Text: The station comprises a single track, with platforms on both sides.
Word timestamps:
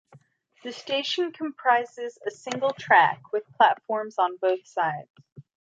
The 0.63 0.71
station 0.71 1.31
comprises 1.31 2.17
a 2.25 2.31
single 2.31 2.71
track, 2.73 3.31
with 3.31 3.43
platforms 3.55 4.17
on 4.17 4.35
both 4.37 4.65
sides. 4.65 5.11